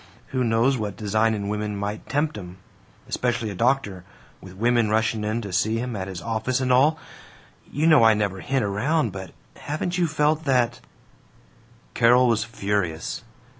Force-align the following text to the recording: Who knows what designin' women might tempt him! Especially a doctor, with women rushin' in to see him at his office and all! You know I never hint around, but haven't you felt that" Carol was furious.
Who 0.29 0.43
knows 0.43 0.79
what 0.79 0.97
designin' 0.97 1.47
women 1.47 1.77
might 1.77 2.09
tempt 2.09 2.35
him! 2.35 2.57
Especially 3.07 3.51
a 3.51 3.53
doctor, 3.53 4.03
with 4.41 4.55
women 4.55 4.89
rushin' 4.89 5.23
in 5.23 5.41
to 5.41 5.53
see 5.53 5.77
him 5.77 5.95
at 5.95 6.07
his 6.07 6.23
office 6.23 6.59
and 6.59 6.73
all! 6.73 6.97
You 7.71 7.85
know 7.85 8.03
I 8.03 8.15
never 8.15 8.39
hint 8.39 8.65
around, 8.65 9.11
but 9.11 9.29
haven't 9.57 9.99
you 9.99 10.07
felt 10.07 10.45
that" 10.45 10.79
Carol 11.93 12.27
was 12.27 12.43
furious. 12.43 13.21